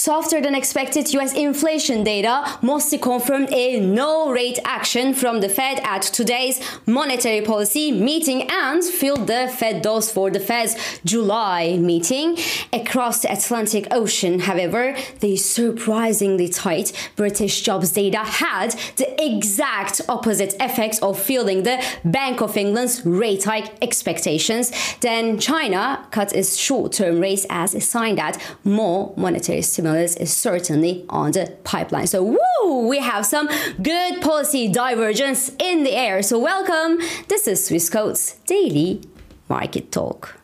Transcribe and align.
Softer 0.00 0.40
than 0.40 0.54
expected 0.54 1.12
US 1.12 1.34
inflation 1.34 2.02
data 2.02 2.56
mostly 2.62 2.96
confirmed 2.96 3.52
a 3.52 3.78
no 3.80 4.30
rate 4.32 4.58
action 4.64 5.12
from 5.12 5.42
the 5.42 5.48
Fed 5.50 5.78
at 5.80 6.00
today's 6.00 6.58
monetary 6.86 7.42
policy 7.42 7.92
meeting 7.92 8.48
and 8.50 8.82
filled 8.82 9.26
the 9.26 9.54
Fed 9.58 9.82
dose 9.82 10.10
for 10.10 10.30
the 10.30 10.40
Fed's 10.40 10.74
July 11.04 11.76
meeting. 11.76 12.38
Across 12.72 13.20
the 13.20 13.30
Atlantic 13.30 13.88
Ocean, 13.90 14.40
however, 14.40 14.96
the 15.18 15.36
surprisingly 15.36 16.48
tight 16.48 16.94
British 17.16 17.60
jobs 17.60 17.90
data 17.92 18.20
had 18.20 18.70
the 18.96 19.22
exact 19.22 20.00
opposite 20.08 20.54
effects 20.60 20.98
of 21.00 21.20
fueling 21.20 21.64
the 21.64 21.78
Bank 22.06 22.40
of 22.40 22.56
England's 22.56 23.04
rate 23.04 23.44
hike 23.44 23.70
expectations. 23.82 24.72
Then 25.00 25.38
China 25.38 26.06
cut 26.10 26.34
its 26.34 26.56
short 26.56 26.92
term 26.92 27.20
rates 27.20 27.44
as 27.50 27.74
a 27.74 27.82
sign 27.82 28.14
that 28.14 28.42
more 28.64 29.12
monetary 29.18 29.60
stimulus 29.60 29.89
stimulus 29.90 30.16
is 30.16 30.32
certainly 30.34 31.04
on 31.08 31.32
the 31.32 31.56
pipeline. 31.64 32.06
So, 32.06 32.22
woo, 32.22 32.88
we 32.88 32.98
have 32.98 33.26
some 33.26 33.48
good 33.82 34.20
policy 34.20 34.68
divergence 34.68 35.52
in 35.58 35.84
the 35.84 35.92
air. 35.92 36.22
So, 36.22 36.38
welcome. 36.38 36.98
This 37.28 37.46
is 37.46 37.68
Swissquote's 37.68 38.34
Daily 38.46 39.02
Market 39.48 39.90
Talk. 39.90 40.36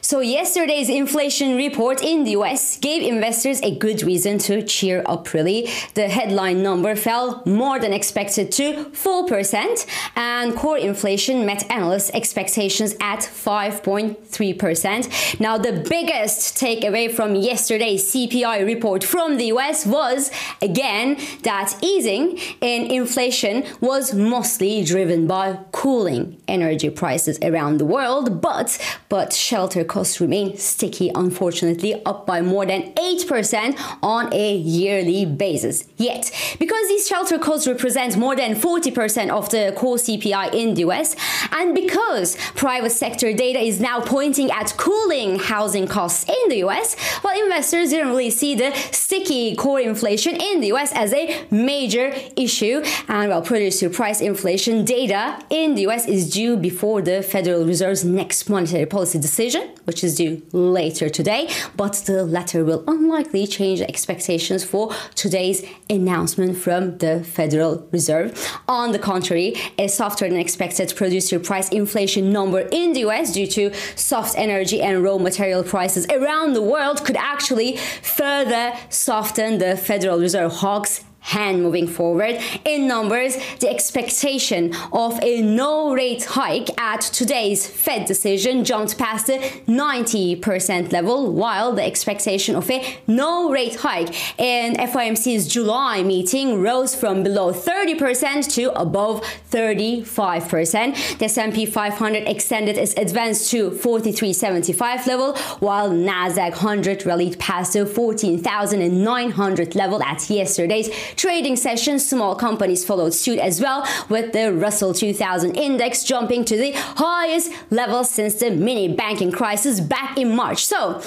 So, 0.00 0.20
yesterday's 0.20 0.88
inflation 0.88 1.56
report 1.56 2.02
in 2.02 2.24
the 2.24 2.30
US 2.38 2.75
gave 2.80 3.02
investors 3.02 3.60
a 3.62 3.74
good 3.74 4.02
reason 4.02 4.38
to 4.38 4.62
cheer 4.62 5.02
up, 5.06 5.32
really. 5.32 5.68
The 5.94 6.08
headline 6.08 6.62
number 6.62 6.94
fell 6.96 7.42
more 7.46 7.78
than 7.78 7.92
expected 7.92 8.50
to 8.52 8.86
4%, 8.92 9.86
and 10.16 10.56
core 10.56 10.78
inflation 10.78 11.44
met 11.46 11.70
analysts' 11.70 12.10
expectations 12.10 12.94
at 13.00 13.20
5.3%. 13.20 15.40
Now, 15.40 15.58
the 15.58 15.84
biggest 15.88 16.56
takeaway 16.56 17.10
from 17.10 17.34
yesterday's 17.34 18.12
CPI 18.12 18.66
report 18.66 19.02
from 19.04 19.38
the 19.38 19.46
US 19.46 19.86
was, 19.86 20.30
again, 20.60 21.16
that 21.42 21.74
easing 21.82 22.38
in 22.60 22.90
inflation 22.90 23.64
was 23.80 24.12
mostly 24.14 24.84
driven 24.84 25.26
by 25.26 25.58
cooling 25.72 26.40
energy 26.48 26.90
prices 26.90 27.38
around 27.42 27.78
the 27.78 27.84
world, 27.84 28.40
but, 28.40 28.78
but 29.08 29.32
shelter 29.32 29.84
costs 29.84 30.20
remain 30.20 30.56
sticky, 30.56 31.10
unfortunately, 31.14 32.04
up 32.04 32.26
by 32.26 32.40
more 32.40 32.65
than 32.66 32.92
8% 32.94 33.98
on 34.02 34.32
a 34.32 34.54
yearly 34.54 35.24
basis. 35.24 35.84
Yet, 35.96 36.30
because 36.58 36.88
these 36.88 37.06
shelter 37.06 37.38
costs 37.38 37.66
represent 37.66 38.16
more 38.16 38.36
than 38.36 38.54
40% 38.54 39.30
of 39.30 39.50
the 39.50 39.72
core 39.76 39.96
CPI 39.96 40.52
in 40.54 40.74
the 40.74 40.82
US, 40.82 41.16
and 41.52 41.74
because 41.74 42.36
private 42.54 42.90
sector 42.90 43.32
data 43.32 43.58
is 43.58 43.80
now 43.80 44.00
pointing 44.00 44.50
at 44.50 44.76
cooling 44.76 45.38
housing 45.38 45.86
costs 45.86 46.28
in 46.28 46.48
the 46.48 46.58
US, 46.64 46.96
well, 47.22 47.38
investors 47.40 47.90
didn't 47.90 48.08
really 48.08 48.30
see 48.30 48.54
the 48.54 48.72
sticky 48.92 49.56
core 49.56 49.80
inflation 49.80 50.36
in 50.36 50.60
the 50.60 50.72
US 50.74 50.92
as 50.92 51.12
a 51.12 51.46
major 51.50 52.12
issue. 52.36 52.82
And 53.08 53.28
well, 53.30 53.42
producer 53.42 53.90
price 53.90 54.20
inflation 54.20 54.84
data 54.84 55.38
in 55.50 55.74
the 55.74 55.86
US 55.88 56.06
is 56.06 56.30
due 56.30 56.56
before 56.56 57.02
the 57.02 57.22
Federal 57.22 57.64
Reserve's 57.64 58.04
next 58.04 58.48
monetary 58.48 58.86
policy 58.86 59.18
decision, 59.18 59.70
which 59.84 60.02
is 60.02 60.16
due 60.16 60.42
later 60.52 61.08
today, 61.08 61.48
but 61.76 61.94
the 62.06 62.24
latter 62.24 62.64
will 62.64 62.84
unlikely 62.86 63.46
change 63.46 63.80
expectations 63.80 64.64
for 64.64 64.92
today's 65.14 65.64
announcement 65.88 66.56
from 66.56 66.98
the 66.98 67.22
Federal 67.24 67.86
Reserve. 67.92 68.26
On 68.68 68.92
the 68.92 68.98
contrary, 68.98 69.54
a 69.78 69.88
softer 69.88 70.28
than 70.28 70.38
expected 70.38 70.92
producer 70.96 71.35
price 71.40 71.68
inflation 71.70 72.32
number 72.32 72.60
in 72.60 72.92
the 72.92 73.00
US 73.00 73.32
due 73.32 73.46
to 73.46 73.72
soft 73.96 74.34
energy 74.36 74.82
and 74.82 75.02
raw 75.02 75.18
material 75.18 75.62
prices 75.62 76.06
around 76.10 76.52
the 76.52 76.62
world 76.62 77.04
could 77.04 77.16
actually 77.16 77.76
further 78.02 78.72
soften 78.90 79.58
the 79.58 79.76
Federal 79.76 80.18
Reserve 80.18 80.52
hawks 80.52 81.05
hand 81.26 81.60
moving 81.62 81.88
forward. 81.88 82.40
In 82.64 82.86
numbers, 82.86 83.36
the 83.58 83.68
expectation 83.68 84.72
of 84.92 85.18
a 85.22 85.42
no 85.42 85.92
rate 85.92 86.24
hike 86.24 86.70
at 86.80 87.00
today's 87.00 87.66
Fed 87.66 88.06
decision 88.06 88.64
jumped 88.64 88.96
past 88.96 89.26
the 89.26 89.38
90% 89.66 90.92
level, 90.92 91.32
while 91.32 91.72
the 91.72 91.84
expectation 91.84 92.54
of 92.54 92.70
a 92.70 92.98
no 93.08 93.50
rate 93.50 93.76
hike 93.76 94.38
in 94.38 94.74
FOMC's 94.74 95.48
July 95.48 96.02
meeting 96.04 96.62
rose 96.62 96.94
from 96.94 97.24
below 97.24 97.52
30% 97.52 98.54
to 98.54 98.72
above 98.78 99.20
35%. 99.50 101.18
The 101.18 101.24
S&P 101.24 101.66
500 101.66 102.28
extended 102.28 102.78
its 102.78 102.94
advance 102.94 103.50
to 103.50 103.72
4375 103.72 105.06
level, 105.08 105.36
while 105.58 105.90
Nasdaq 105.90 106.50
100 106.50 107.04
rallied 107.04 107.38
past 107.40 107.72
the 107.72 107.84
14,900 107.84 109.74
level 109.74 110.02
at 110.02 110.30
yesterday's 110.30 110.88
trading 111.16 111.56
session, 111.56 111.98
small 111.98 112.34
companies 112.36 112.84
followed 112.84 113.14
suit 113.14 113.38
as 113.38 113.60
well, 113.60 113.86
with 114.08 114.32
the 114.32 114.52
Russell 114.52 114.94
2000 114.94 115.54
index 115.56 116.04
jumping 116.04 116.44
to 116.44 116.56
the 116.56 116.72
highest 116.72 117.52
level 117.70 118.04
since 118.04 118.34
the 118.34 118.50
mini 118.50 118.94
banking 118.94 119.32
crisis 119.32 119.80
back 119.80 120.18
in 120.18 120.34
March. 120.36 120.64
So, 120.64 121.00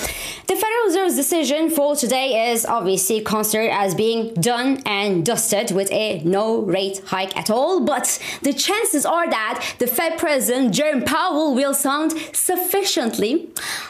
the 0.47 0.55
Federal 0.55 0.85
Reserve's 0.85 1.15
decision 1.15 1.69
for 1.69 1.95
today 1.95 2.51
is 2.51 2.65
obviously 2.65 3.21
considered 3.21 3.71
as 3.71 3.93
being 3.93 4.33
done 4.35 4.81
and 4.85 5.25
dusted 5.25 5.71
with 5.71 5.91
a 5.91 6.21
no 6.23 6.61
rate 6.61 7.01
hike 7.05 7.37
at 7.37 7.49
all, 7.49 7.85
but 7.85 8.19
the 8.41 8.53
chances 8.53 9.05
are 9.05 9.29
that 9.29 9.75
the 9.79 9.87
Fed 9.87 10.17
President 10.17 10.73
Jerome 10.73 11.03
Powell 11.03 11.53
will 11.53 11.73
sound 11.73 12.13
sufficiently 12.33 13.49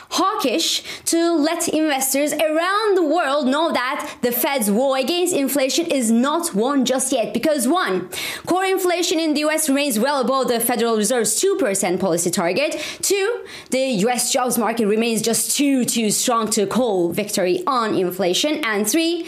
hawkish 0.09 0.83
to 1.05 1.35
let 1.35 1.67
investors 1.67 2.33
around 2.33 2.97
the 2.97 3.03
world 3.03 3.47
know 3.47 3.71
that 3.71 4.17
the 4.21 4.31
Fed's 4.31 4.69
war 4.69 4.97
against 4.97 5.33
inflation 5.33 5.85
is 5.85 6.11
not 6.11 6.53
won 6.53 6.85
just 6.85 7.11
yet. 7.11 7.33
Because 7.33 7.67
one, 7.67 8.09
core 8.45 8.65
inflation 8.65 9.19
in 9.19 9.33
the 9.33 9.41
US 9.41 9.69
remains 9.69 9.99
well 9.99 10.21
above 10.21 10.47
the 10.47 10.59
Federal 10.59 10.97
Reserve's 10.97 11.39
2% 11.41 11.99
policy 11.99 12.31
target. 12.31 12.83
Two, 13.01 13.45
the 13.69 13.85
US 14.05 14.31
jobs 14.33 14.57
market 14.57 14.87
remains 14.87 15.21
just 15.21 15.55
too, 15.55 15.85
too 15.85 16.09
strong 16.09 16.49
to 16.51 16.65
call 16.65 17.11
victory 17.11 17.63
on 17.67 17.95
inflation. 17.95 18.63
And 18.63 18.89
three, 18.89 19.27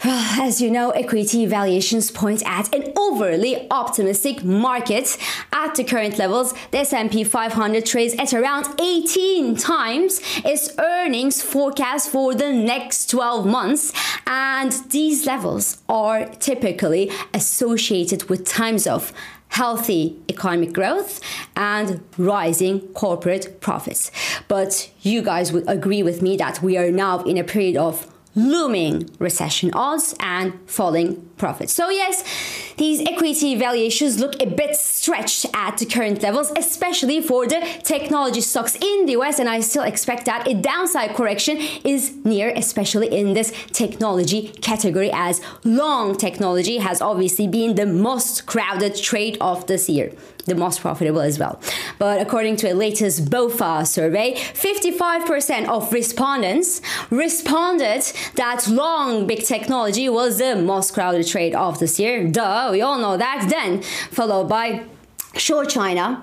As 0.04 0.60
you 0.60 0.70
know, 0.70 0.90
equity 0.90 1.44
valuations 1.44 2.12
point 2.12 2.40
at 2.46 2.72
an 2.72 2.92
overly 2.96 3.66
optimistic 3.68 4.44
market. 4.44 5.18
At 5.52 5.74
the 5.74 5.82
current 5.82 6.18
levels, 6.18 6.54
the 6.70 6.78
S&P 6.78 7.24
500 7.24 7.84
trades 7.84 8.14
at 8.16 8.32
around 8.32 8.80
18 8.80 9.56
times 9.56 10.20
its 10.44 10.70
earnings 10.78 11.42
forecast 11.42 12.10
for 12.10 12.32
the 12.32 12.52
next 12.52 13.10
12 13.10 13.44
months, 13.44 13.92
and 14.24 14.70
these 14.90 15.26
levels 15.26 15.82
are 15.88 16.26
typically 16.26 17.10
associated 17.34 18.28
with 18.28 18.46
times 18.46 18.86
of 18.86 19.12
healthy 19.48 20.16
economic 20.28 20.72
growth 20.72 21.20
and 21.56 22.04
rising 22.16 22.80
corporate 22.88 23.60
profits. 23.60 24.12
But 24.46 24.92
you 25.02 25.22
guys 25.22 25.52
would 25.52 25.68
agree 25.68 26.04
with 26.04 26.22
me 26.22 26.36
that 26.36 26.62
we 26.62 26.76
are 26.76 26.92
now 26.92 27.24
in 27.24 27.36
a 27.36 27.42
period 27.42 27.76
of 27.76 28.06
looming 28.34 29.08
recession 29.18 29.70
odds 29.72 30.14
and 30.20 30.58
falling 30.66 31.28
profits. 31.36 31.72
So, 31.72 31.90
yes, 31.90 32.24
these 32.76 33.00
equity 33.08 33.56
valuations 33.56 34.20
look 34.20 34.40
a 34.42 34.46
bit 34.46 34.76
stretched 34.76 35.46
at 35.54 35.78
the 35.78 35.86
current 35.86 36.22
levels, 36.22 36.52
especially 36.56 37.20
for 37.20 37.46
the 37.46 37.60
technology 37.82 38.40
stocks 38.40 38.76
in 38.76 39.06
the 39.06 39.12
US. 39.12 39.38
And 39.38 39.48
I 39.48 39.60
still 39.60 39.84
expect 39.84 40.26
that 40.26 40.46
a 40.46 40.54
downside 40.54 41.14
correction 41.14 41.58
is 41.84 42.14
near, 42.24 42.52
especially 42.54 43.08
in 43.08 43.34
this 43.34 43.52
technology 43.72 44.48
category, 44.48 45.10
as 45.12 45.40
long 45.64 46.16
technology 46.16 46.78
has 46.78 47.00
obviously 47.00 47.48
been 47.48 47.74
the 47.74 47.86
most 47.86 48.46
crowded 48.46 48.96
trade 48.96 49.38
of 49.40 49.66
this 49.66 49.88
year 49.88 50.12
the 50.48 50.54
most 50.54 50.80
profitable 50.80 51.20
as 51.20 51.38
well. 51.38 51.60
But 51.98 52.20
according 52.20 52.56
to 52.56 52.72
a 52.72 52.74
latest 52.74 53.26
BofA 53.26 53.86
survey, 53.86 54.34
55% 54.34 55.68
of 55.68 55.92
respondents 55.92 56.80
responded 57.10 58.02
that 58.34 58.68
long 58.68 59.26
big 59.26 59.44
technology 59.44 60.08
was 60.08 60.38
the 60.38 60.56
most 60.56 60.94
crowded 60.94 61.26
trade 61.26 61.54
of 61.54 61.78
this 61.78 61.98
year. 61.98 62.26
Duh, 62.26 62.68
we 62.72 62.80
all 62.82 62.98
know 62.98 63.16
that. 63.16 63.48
Then 63.48 63.82
followed 64.10 64.48
by 64.48 64.84
short 65.34 65.68
China, 65.68 66.22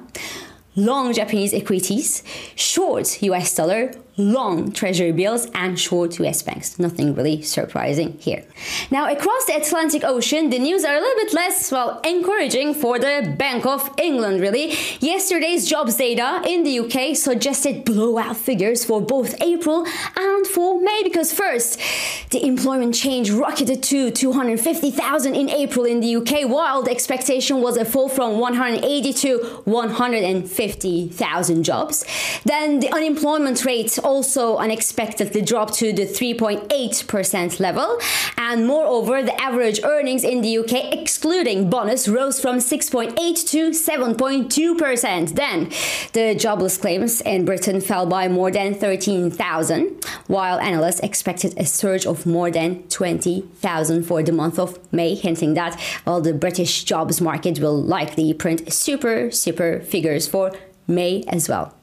long 0.76 1.14
Japanese 1.14 1.54
equities, 1.54 2.24
short 2.56 3.22
US 3.24 3.56
dollar, 3.56 3.92
long 4.18 4.72
treasury 4.72 5.12
bills 5.12 5.48
and 5.54 5.78
short 5.80 6.18
US 6.20 6.42
banks. 6.42 6.80
Nothing 6.80 7.14
really 7.14 7.42
surprising 7.42 8.18
here. 8.20 8.46
Now, 8.90 9.12
across 9.12 9.46
the 9.46 9.56
Atlantic 9.56 10.04
Ocean, 10.04 10.50
the 10.50 10.60
news 10.60 10.86
are 10.86 10.96
a 10.96 11.00
little 11.00 11.24
bit 11.24 11.34
less, 11.34 11.72
well, 11.72 12.00
encouraging 12.02 12.74
for 12.74 12.98
the 12.98 13.36
Bank 13.38 13.66
of 13.66 13.90
England, 13.98 14.40
really. 14.42 14.74
Yesterday's 15.00 15.68
jobs 15.68 15.96
data 15.98 16.42
in 16.46 16.64
the 16.64 16.80
UK 16.80 17.16
suggested 17.16 17.84
blowout 17.84 18.38
figures 18.38 18.86
for 18.86 19.02
both 19.02 19.36
April 19.42 19.86
and 20.16 20.48
for 20.48 20.80
May 20.80 21.02
because, 21.04 21.34
first, 21.34 21.80
the 22.32 22.46
employment 22.46 22.96
change 22.96 23.30
rocketed 23.32 23.84
to 23.84 24.12
250,000 24.12 25.36
in 25.36 25.50
April 25.50 25.86
in 25.86 26.00
the 26.00 26.16
UK, 26.16 26.48
while 26.50 26.82
the 26.82 26.92
expectation 26.92 27.62
was 27.62 27.76
a 27.78 27.84
fall 27.84 28.08
from 28.08 28.40
180 28.40 29.14
to 29.14 29.40
150,000 29.66 31.64
jobs. 31.64 32.06
Then 32.46 32.80
the 32.80 32.90
unemployment 32.92 33.66
rate 33.66 33.98
also 34.06 34.58
unexpectedly 34.58 35.42
dropped 35.42 35.74
to 35.76 35.92
the 35.92 36.06
3.8% 36.06 37.60
level. 37.60 38.00
And 38.38 38.68
moreover, 38.68 39.24
the 39.24 39.40
average 39.42 39.82
earnings 39.84 40.24
in 40.24 40.42
the 40.42 40.60
UK, 40.60 40.94
excluding 40.94 41.70
bonus, 41.70 42.08
rose 42.08 42.40
from 42.40 42.58
6.8 42.58 43.16
to 43.50 43.72
7.2%. 43.72 45.36
Then 45.36 45.72
the 46.14 46.36
jobless 46.36 46.78
claims 46.78 47.22
in 47.22 47.44
Britain 47.46 47.82
fell 47.82 48.06
by 48.06 48.28
more 48.28 48.52
than 48.52 48.76
13,000, 48.76 50.06
while 50.28 50.60
analysts 50.60 51.00
expected 51.00 51.54
a 51.58 51.66
surge 51.66 52.06
of 52.06 52.26
more 52.26 52.52
than 52.52 52.84
20,000 52.90 54.04
for 54.04 54.22
the 54.22 54.32
month 54.32 54.60
of 54.60 54.78
May, 54.94 55.16
hinting 55.16 55.56
that 55.56 55.80
well, 56.06 56.22
the 56.22 56.34
British 56.34 56.84
jobs 56.84 57.20
market 57.20 57.60
will 57.60 57.82
likely 57.82 58.34
print 58.34 58.72
super, 58.72 59.32
super 59.32 59.80
figures 59.82 60.28
for 60.28 60.54
May 60.88 61.24
as 61.28 61.50
well. 61.50 61.74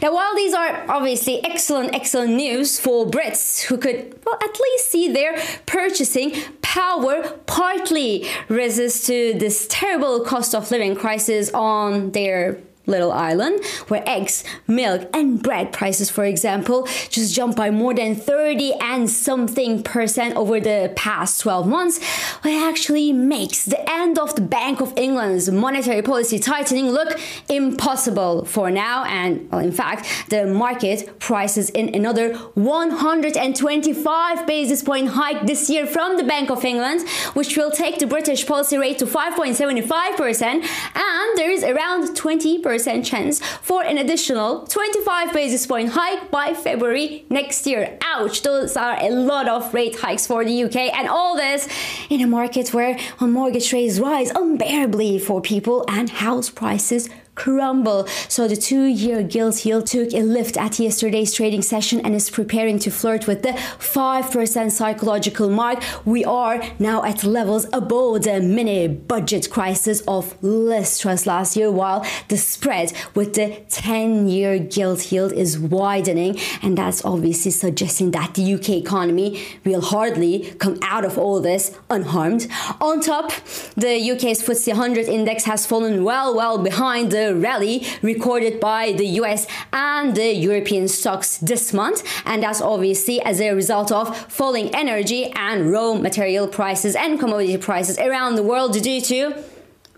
Now, 0.00 0.14
while 0.14 0.34
these 0.34 0.54
are 0.54 0.84
obviously 0.88 1.44
excellent, 1.44 1.94
excellent 1.94 2.34
news 2.34 2.80
for 2.80 3.06
Brits 3.06 3.62
who 3.62 3.76
could, 3.76 4.18
well, 4.24 4.36
at 4.42 4.58
least 4.60 4.90
see 4.90 5.12
their 5.12 5.40
purchasing 5.66 6.32
power 6.62 7.28
partly 7.46 8.28
resist 8.48 9.06
to 9.06 9.34
this 9.38 9.66
terrible 9.68 10.20
cost 10.20 10.54
of 10.54 10.70
living 10.70 10.96
crisis 10.96 11.50
on 11.52 12.12
their 12.12 12.58
little 12.86 13.12
island 13.12 13.64
where 13.88 14.02
eggs, 14.06 14.44
milk, 14.66 15.08
and 15.14 15.42
bread 15.42 15.72
prices, 15.72 16.10
for 16.10 16.24
example, 16.24 16.86
just 17.08 17.34
jumped 17.34 17.56
by 17.56 17.70
more 17.70 17.94
than 17.94 18.14
30 18.14 18.74
and 18.80 19.08
something 19.08 19.82
percent 19.82 20.36
over 20.36 20.60
the 20.60 20.92
past 20.96 21.40
12 21.40 21.66
months, 21.66 22.02
what 22.42 22.52
actually 22.52 23.12
makes 23.12 23.64
the 23.64 23.90
end 23.90 24.18
of 24.18 24.34
the 24.34 24.42
Bank 24.42 24.80
of 24.80 24.92
England's 24.96 25.50
monetary 25.50 26.02
policy 26.02 26.38
tightening 26.38 26.90
look 26.90 27.18
impossible 27.48 28.44
for 28.44 28.70
now. 28.70 29.04
And, 29.04 29.50
well, 29.50 29.60
in 29.60 29.72
fact, 29.72 30.06
the 30.30 30.46
market 30.46 31.18
prices 31.18 31.70
in 31.70 31.94
another 31.94 32.34
125 32.54 34.46
basis 34.46 34.82
point 34.82 35.08
hike 35.10 35.46
this 35.46 35.70
year 35.70 35.86
from 35.86 36.16
the 36.16 36.24
Bank 36.24 36.50
of 36.50 36.64
England, 36.64 37.08
which 37.34 37.56
will 37.56 37.70
take 37.70 37.98
the 37.98 38.06
British 38.06 38.46
policy 38.46 38.76
rate 38.76 38.98
to 38.98 39.06
5.75%, 39.06 40.42
and 40.42 41.38
there 41.38 41.50
is 41.50 41.62
around 41.62 42.16
20% 42.16 42.71
percent 42.72 43.04
chance 43.04 43.40
for 43.60 43.82
an 43.84 43.98
additional 43.98 44.66
25 44.66 45.32
basis 45.34 45.66
point 45.66 45.90
hike 45.90 46.30
by 46.30 46.54
February 46.54 47.26
next 47.28 47.66
year. 47.66 47.98
Ouch, 48.02 48.40
those 48.42 48.76
are 48.78 48.96
a 48.98 49.10
lot 49.10 49.46
of 49.46 49.74
rate 49.74 49.96
hikes 50.00 50.26
for 50.26 50.42
the 50.42 50.64
UK, 50.64 50.76
and 50.98 51.06
all 51.06 51.36
this 51.36 51.68
in 52.08 52.20
a 52.22 52.26
market 52.26 52.72
where 52.72 52.98
mortgage 53.20 53.72
rates 53.74 53.98
rise 53.98 54.30
unbearably 54.30 55.18
for 55.18 55.42
people 55.42 55.84
and 55.86 56.08
house 56.08 56.48
prices 56.48 57.10
crumble. 57.34 58.06
So 58.28 58.46
the 58.46 58.56
two 58.56 58.84
year 58.84 59.22
gilt 59.22 59.64
yield 59.64 59.86
took 59.86 60.12
a 60.12 60.20
lift 60.20 60.56
at 60.56 60.78
yesterday's 60.78 61.32
trading 61.32 61.62
session 61.62 62.00
and 62.00 62.14
is 62.14 62.30
preparing 62.30 62.78
to 62.80 62.90
flirt 62.90 63.26
with 63.26 63.42
the 63.42 63.50
5% 63.52 64.70
psychological 64.70 65.48
mark. 65.48 65.82
We 66.04 66.24
are 66.24 66.62
now 66.78 67.02
at 67.04 67.24
levels 67.24 67.66
above 67.72 68.22
the 68.22 68.40
mini 68.40 68.88
budget 68.88 69.50
crisis 69.50 70.02
of 70.06 70.40
Liz 70.42 70.98
Truss 70.98 71.26
last 71.26 71.56
year, 71.56 71.70
while 71.70 72.04
the 72.28 72.36
spread 72.36 72.92
with 73.14 73.34
the 73.34 73.62
10 73.70 74.28
year 74.28 74.58
gilt 74.58 75.10
yield 75.10 75.32
is 75.32 75.58
widening. 75.58 76.38
And 76.62 76.76
that's 76.76 77.04
obviously 77.04 77.50
suggesting 77.50 78.10
that 78.10 78.34
the 78.34 78.54
UK 78.54 78.70
economy 78.70 79.42
will 79.64 79.80
hardly 79.80 80.54
come 80.58 80.78
out 80.82 81.04
of 81.04 81.18
all 81.18 81.40
this 81.40 81.76
unharmed. 81.88 82.46
On 82.80 83.00
top, 83.00 83.32
the 83.76 84.10
UK's 84.12 84.42
FTSE 84.42 84.68
100 84.68 85.06
index 85.06 85.44
has 85.44 85.66
fallen 85.66 86.04
well, 86.04 86.34
well 86.34 86.58
behind 86.58 87.10
the 87.10 87.21
rally 87.30 87.86
recorded 88.02 88.60
by 88.60 88.92
the 88.92 89.06
US 89.20 89.46
and 89.72 90.14
the 90.14 90.32
European 90.34 90.88
stocks 90.88 91.38
this 91.38 91.72
month. 91.72 92.02
And 92.24 92.42
that's 92.42 92.60
obviously 92.60 93.20
as 93.22 93.40
a 93.40 93.54
result 93.54 93.92
of 93.92 94.16
falling 94.30 94.74
energy 94.74 95.30
and 95.32 95.70
raw 95.70 95.94
material 95.94 96.48
prices 96.48 96.94
and 96.96 97.20
commodity 97.20 97.56
prices 97.58 97.98
around 97.98 98.34
the 98.34 98.42
world 98.42 98.72
due 98.72 99.00
to 99.00 99.44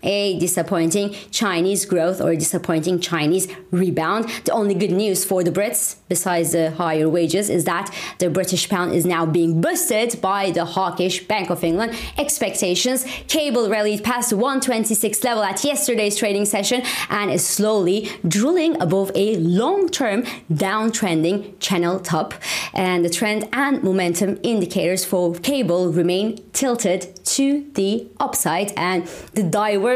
a 0.05 0.39
disappointing 0.39 1.13
Chinese 1.31 1.85
growth 1.85 2.21
or 2.21 2.35
disappointing 2.35 2.99
Chinese 2.99 3.47
rebound. 3.71 4.29
The 4.45 4.51
only 4.51 4.73
good 4.73 4.91
news 4.91 5.25
for 5.25 5.43
the 5.43 5.51
Brits, 5.51 5.97
besides 6.07 6.51
the 6.51 6.71
higher 6.71 7.09
wages, 7.09 7.49
is 7.49 7.65
that 7.65 7.93
the 8.19 8.29
British 8.29 8.69
pound 8.69 8.93
is 8.93 9.05
now 9.05 9.25
being 9.25 9.61
boosted 9.61 10.21
by 10.21 10.51
the 10.51 10.65
hawkish 10.65 11.27
Bank 11.27 11.49
of 11.49 11.63
England 11.63 11.95
expectations. 12.17 13.03
Cable 13.27 13.69
rallied 13.69 14.03
past 14.03 14.31
126 14.31 15.23
level 15.23 15.43
at 15.43 15.63
yesterday's 15.63 16.15
trading 16.15 16.45
session 16.45 16.83
and 17.09 17.31
is 17.31 17.45
slowly 17.45 18.09
drilling 18.27 18.79
above 18.81 19.11
a 19.15 19.37
long-term 19.37 20.23
downtrending 20.51 21.59
channel 21.59 21.99
top. 21.99 22.33
And 22.73 23.03
the 23.03 23.09
trend 23.09 23.47
and 23.53 23.81
momentum 23.83 24.39
indicators 24.43 25.03
for 25.03 25.33
cable 25.35 25.91
remain 25.91 26.37
tilted 26.53 27.23
to 27.25 27.69
the 27.73 28.07
upside 28.19 28.71
and 28.77 29.05
the 29.33 29.43
divergence 29.43 29.94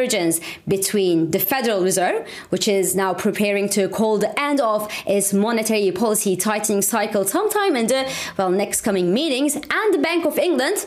between 0.68 1.32
the 1.32 1.40
Federal 1.40 1.84
Reserve, 1.84 2.28
which 2.50 2.68
is 2.68 2.96
now 2.96 3.14
preparing 3.14 3.70
to 3.70 3.90
call 3.90 4.18
the 4.18 4.40
end 4.40 4.60
of 4.62 4.92
its 5.06 5.34
monetary 5.34 5.92
policy 5.92 6.36
tightening 6.36 6.82
cycle 6.82 7.26
sometime 7.26 7.76
in 7.76 7.88
the 7.88 8.12
well 8.38 8.52
next 8.52 8.82
coming 8.82 9.14
meetings, 9.14 9.56
and 9.56 9.94
the 9.94 10.00
Bank 10.00 10.26
of 10.26 10.38
England 10.38 10.86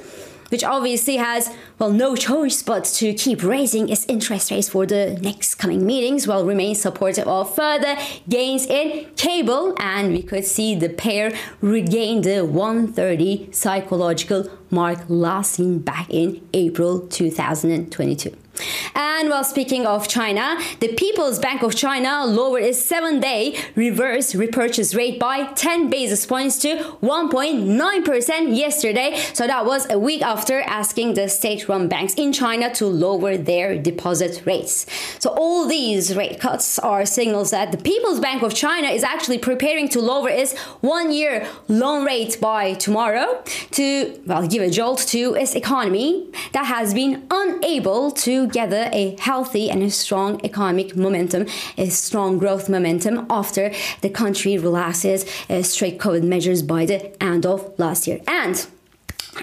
which 0.53 0.63
obviously 0.63 1.17
has, 1.17 1.51
well, 1.79 1.91
no 1.91 2.15
choice 2.15 2.63
but 2.63 2.85
to 2.85 3.15
keep 3.15 3.43
raising 3.43 3.89
its 3.89 4.05
interest 4.05 4.51
rates 4.51 4.69
for 4.69 4.85
the 4.85 5.19
next 5.23 5.55
coming 5.55 5.87
meetings, 5.87 6.29
while 6.29 6.45
remain 6.45 6.75
supportive 6.75 7.27
of 7.27 7.55
further 7.57 7.97
gains 8.29 8.67
in 8.67 9.07
cable. 9.17 9.75
And 9.81 10.13
we 10.13 10.23
could 10.23 10.45
see 10.45 10.75
the 10.75 10.91
pair 10.91 11.33
regain 11.63 12.21
the 12.21 12.45
130 12.45 13.51
psychological 13.51 14.47
mark 14.69 14.99
last 15.09 15.53
seen 15.53 15.79
back 15.79 16.11
in 16.11 16.47
April 16.53 17.01
2022. 17.09 18.42
And 18.95 19.31
while 19.31 19.45
speaking 19.45 19.87
of 19.87 20.09
China, 20.09 20.59
the 20.81 20.93
People's 20.95 21.39
Bank 21.39 21.63
of 21.63 21.75
China 21.75 22.25
lowered 22.27 22.65
its 22.65 22.85
seven 22.85 23.21
day 23.21 23.59
reverse 23.75 24.35
repurchase 24.35 24.95
rate 24.95 25.19
by 25.19 25.45
10 25.53 25.89
basis 25.89 26.27
points 26.27 26.59
to 26.59 26.77
1.9% 27.03 28.57
yesterday. 28.57 29.17
So 29.33 29.47
that 29.47 29.65
was 29.65 29.89
a 29.91 29.99
week 29.99 30.23
after 30.23 30.61
asking 30.61 31.15
the 31.15 31.29
state 31.29 31.69
run 31.69 31.89
banks 31.89 32.15
in 32.15 32.33
China 32.33 32.73
to 32.75 32.87
lower 32.87 33.37
their 33.37 33.79
deposit 33.79 34.43
rates. 34.45 34.87
So 35.19 35.31
all 35.31 35.67
these 35.67 36.15
rate 36.15 36.39
cuts 36.41 36.79
are 36.79 37.07
signals 37.07 37.51
that 37.51 37.73
the 37.73 37.79
People's 37.79 38.21
Bank 38.21 38.43
of 38.43 38.55
China 38.55 38.89
is 38.89 39.03
actually 39.03 39.39
preparing 39.39 39.89
to 39.91 40.01
lower 40.01 40.29
its 40.29 40.59
one 40.81 41.13
year 41.13 41.49
loan 41.69 42.05
rate 42.05 42.39
by 42.41 42.75
tomorrow 42.75 43.43
to, 43.73 44.21
well, 44.27 44.47
give 44.47 44.63
a 44.63 44.71
jolt 44.71 44.99
to 45.09 45.35
its 45.35 45.55
economy 45.55 46.29
that 46.53 46.67
has 46.67 46.93
been 46.93 47.27
unable 47.31 48.11
to 48.11 48.42
gather 48.47 48.89
a 48.93 49.17
healthy 49.21 49.71
and 49.71 49.83
a 49.83 49.91
strong 49.91 50.45
economic 50.45 50.97
momentum, 50.97 51.47
a 51.77 51.89
strong 51.89 52.39
growth 52.39 52.69
momentum 52.69 53.27
after 53.31 53.73
the 54.01 54.11
country 54.11 54.59
relaxes 54.59 55.25
uh, 55.49 55.63
strict 55.63 55.99
COVID 56.01 56.23
measures 56.23 56.63
by 56.63 56.87
the 56.87 57.23
end 57.23 57.47
of 57.47 57.79
last 57.79 58.07
year. 58.07 58.21
And 58.27 58.67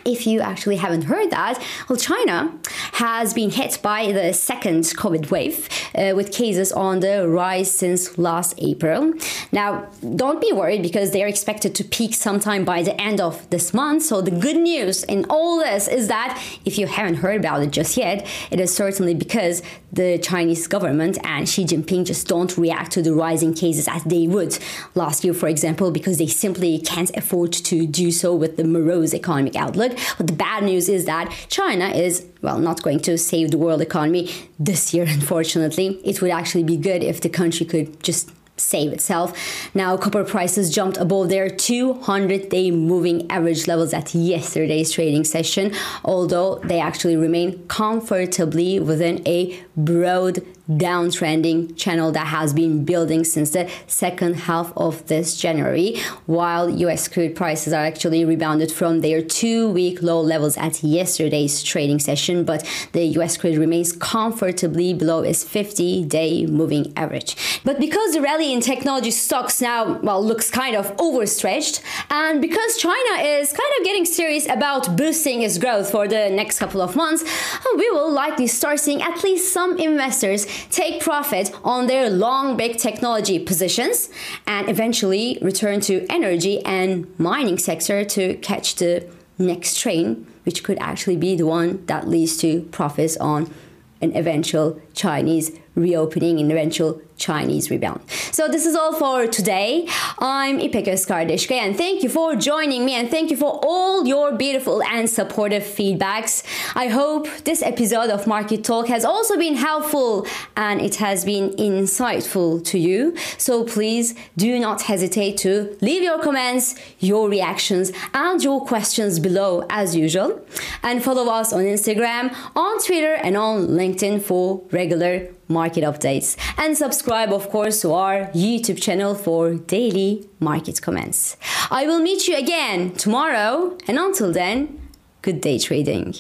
if 0.06 0.28
you 0.28 0.40
actually 0.40 0.76
haven't 0.78 1.04
heard 1.04 1.32
that, 1.32 1.62
well, 1.88 1.98
China 1.98 2.54
has 2.94 3.34
been 3.34 3.50
hit 3.50 3.80
by 3.82 4.12
the 4.12 4.34
second 4.34 4.84
COVID 4.84 5.32
wave 5.32 5.68
uh, 5.96 6.14
with 6.16 6.32
cases 6.32 6.72
on 6.72 7.00
the 7.00 7.28
rise 7.28 7.72
since 7.72 8.18
last 8.18 8.54
April. 8.60 9.14
Now, 9.52 9.88
don't 10.16 10.40
be 10.40 10.52
worried 10.52 10.84
because 10.84 11.12
they're 11.12 11.28
expected 11.28 11.74
to 11.76 11.84
peak 11.84 12.14
sometime 12.14 12.66
by 12.66 12.84
the 12.84 13.00
end 13.02 13.20
of 13.20 13.50
this 13.50 13.74
month. 13.74 14.04
So, 14.04 14.22
the 14.22 14.32
good 14.32 14.58
news 14.58 15.04
in 15.06 15.26
all 15.30 15.60
this 15.60 15.88
is 15.88 16.08
that 16.08 16.40
if 16.66 16.78
you 16.78 16.86
haven't 16.88 17.16
heard 17.16 17.38
about 17.38 17.64
it 17.64 17.72
just 17.72 17.98
yet, 17.98 18.28
it 18.52 18.60
is 18.60 18.74
certainly 18.74 19.16
because 19.16 19.64
the 19.92 20.20
Chinese 20.20 20.68
government 20.68 21.18
and 21.24 21.50
Xi 21.50 21.66
Jinping 21.66 22.06
just 22.06 22.28
don't 22.28 22.56
react 22.58 22.92
to 22.92 23.02
the 23.02 23.14
rising 23.14 23.56
cases 23.56 23.88
as 23.88 24.04
they 24.04 24.28
would 24.28 24.58
last 24.94 25.24
year, 25.24 25.34
for 25.34 25.48
example, 25.48 25.90
because 25.90 26.20
they 26.20 26.28
simply 26.28 26.78
can't 26.80 27.16
afford 27.18 27.54
to 27.54 27.88
do 27.88 28.12
so 28.12 28.36
with 28.36 28.58
the 28.58 28.64
morose 28.64 29.14
economic 29.16 29.56
outlook. 29.56 29.79
Look, 29.80 29.98
but 30.18 30.28
the 30.28 30.34
bad 30.34 30.64
news 30.64 30.90
is 30.90 31.06
that 31.06 31.34
China 31.50 31.88
is, 31.90 32.26
well, 32.42 32.60
not 32.60 32.84
going 32.84 33.00
to 33.02 33.18
save 33.18 33.52
the 33.52 33.58
world 33.58 33.82
economy 33.82 34.30
this 34.60 34.94
year, 34.94 35.06
unfortunately. 35.20 36.00
It 36.04 36.22
would 36.22 36.32
actually 36.32 36.64
be 36.64 36.78
good 36.78 37.02
if 37.04 37.22
the 37.22 37.30
country 37.30 37.66
could 37.66 38.04
just 38.04 38.30
save 38.60 38.94
itself. 38.94 39.38
Now, 39.74 39.98
copper 39.98 40.24
prices 40.24 40.74
jumped 40.74 40.98
above 40.98 41.30
their 41.30 41.50
200 41.50 42.50
day 42.50 42.72
moving 42.72 43.30
average 43.32 43.68
levels 43.68 43.94
at 43.94 44.14
yesterday's 44.14 44.92
trading 44.92 45.24
session, 45.24 45.74
although 46.04 46.56
they 46.64 46.80
actually 46.80 47.18
remain 47.18 47.66
comfortably 47.68 48.80
within 48.80 49.22
a 49.28 49.60
broad 49.76 50.40
downtrending 50.70 51.76
channel 51.76 52.12
that 52.12 52.28
has 52.28 52.54
been 52.54 52.86
building 52.86 53.24
since 53.24 53.52
the 53.52 53.70
second 53.88 54.36
half 54.36 54.72
of 54.78 55.06
this 55.08 55.36
January, 55.36 56.00
while 56.28 56.70
US 56.70 57.08
crude 57.08 57.36
prices 57.36 57.74
are 57.74 57.84
actually 57.84 58.24
rebounded 58.24 58.72
from 58.72 59.02
their 59.02 59.22
two 59.22 59.70
week 59.70 60.02
low 60.04 60.22
levels 60.22 60.58
at 60.58 60.84
yesterday's 60.84 61.64
trading 61.64 62.00
session, 62.00 62.44
but 62.44 62.68
the 62.92 63.04
US 63.18 63.36
crude 63.36 63.58
remains 63.58 63.92
comfortably 63.92 64.94
below 64.94 65.22
its 65.22 65.44
50 65.44 66.06
day 66.06 66.46
moving 66.46 66.94
average. 66.96 67.36
But 67.64 67.80
because 67.80 68.14
the 68.14 68.22
rally 68.22 68.49
in 68.54 68.62
technology 68.62 69.12
stocks 69.12 69.62
now, 69.62 70.00
well, 70.00 70.24
looks 70.24 70.50
kind 70.50 70.76
of 70.76 70.94
overstretched, 71.00 71.82
and 72.10 72.42
because 72.42 72.78
China 72.78 73.22
is 73.22 73.50
kind 73.52 73.72
of 73.78 73.86
getting 73.86 74.06
serious 74.06 74.48
about 74.48 74.96
boosting 74.96 75.42
its 75.42 75.58
growth 75.58 75.92
for 75.92 76.08
the 76.08 76.30
next 76.30 76.60
couple 76.60 76.82
of 76.82 76.96
months, 76.96 77.24
uh, 77.24 77.78
we 77.78 77.90
will 77.92 78.12
likely 78.12 78.48
start 78.48 78.80
seeing 78.80 79.02
at 79.02 79.24
least 79.24 79.54
some 79.54 79.78
investors 79.78 80.46
take 80.70 81.02
profit 81.02 81.52
on 81.64 81.88
their 81.88 82.10
long 82.10 82.58
big 82.58 82.78
technology 82.78 83.40
positions 83.40 84.10
and 84.48 84.70
eventually 84.70 85.38
return 85.42 85.80
to 85.82 86.06
energy 86.10 86.64
and 86.66 87.08
mining 87.20 87.58
sector 87.58 88.04
to 88.04 88.36
catch 88.36 88.76
the 88.76 89.08
next 89.38 89.80
train 89.80 90.26
which 90.50 90.64
could 90.64 90.80
actually 90.80 91.16
be 91.16 91.36
the 91.36 91.46
one 91.46 91.86
that 91.86 92.08
leads 92.08 92.36
to 92.38 92.62
profits 92.72 93.16
on 93.18 93.54
an 94.02 94.16
eventual 94.16 94.82
Chinese 94.94 95.52
reopening 95.76 96.40
and 96.40 96.52
eventual 96.52 97.02
Chinese 97.20 97.70
rebound. 97.70 98.02
So 98.32 98.48
this 98.48 98.66
is 98.66 98.76
all 98.76 98.94
for 98.94 99.28
today. 99.28 99.88
I'm 100.20 100.60
İpek 100.60 100.88
Özkardeşkaya 100.88 101.64
and 101.64 101.78
thank 101.78 102.04
you 102.04 102.10
for 102.10 102.40
joining 102.40 102.86
me 102.86 102.94
and 102.96 103.12
thank 103.12 103.32
you 103.32 103.38
for 103.38 103.60
all 103.62 104.08
your 104.08 104.40
beautiful 104.40 104.82
and 104.84 105.10
supportive 105.10 105.64
feedbacks. 105.64 106.44
I 106.76 106.88
hope 106.88 107.30
this 107.44 107.62
episode 107.62 108.10
of 108.10 108.26
Market 108.28 108.64
Talk 108.64 108.88
has 108.88 109.06
also 109.06 109.38
been 109.38 109.56
helpful 109.56 110.26
and 110.56 110.82
it 110.82 110.96
has 110.96 111.26
been 111.26 111.50
insightful 111.58 112.64
to 112.66 112.78
you. 112.78 113.14
So 113.38 113.64
please 113.64 114.16
do 114.38 114.60
not 114.60 114.84
hesitate 114.84 115.38
to 115.38 115.78
leave 115.82 116.04
your 116.04 116.20
comments, 116.20 116.76
your 117.00 117.30
reactions 117.30 117.92
and 118.14 118.42
your 118.44 118.66
questions 118.66 119.20
below 119.20 119.66
as 119.70 119.96
usual. 119.96 120.40
And 120.84 121.04
follow 121.04 121.28
us 121.30 121.54
on 121.54 121.64
Instagram, 121.64 122.34
on 122.56 122.80
Twitter 122.80 123.14
and 123.14 123.36
on 123.36 123.68
LinkedIn 123.68 124.22
for 124.22 124.62
regular 124.72 125.28
market 125.50 125.84
updates. 125.84 126.38
And 126.58 126.78
subscribe, 126.78 127.34
of 127.34 127.50
course, 127.50 127.82
to 127.82 127.94
our 127.94 128.26
YouTube 128.28 128.82
channel 128.82 129.16
for 129.16 129.56
daily 129.56 130.30
market 130.40 130.82
comments. 130.82 131.36
I 131.72 131.86
will 131.86 132.00
meet 132.00 132.28
you 132.28 132.38
again 132.38 132.94
tomorrow, 132.94 133.78
and 133.88 133.98
until 134.00 134.32
then, 134.32 134.80
good 135.22 135.42
day 135.42 135.60
trading. 135.60 136.16